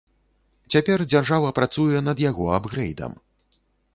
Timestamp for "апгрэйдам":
2.59-3.13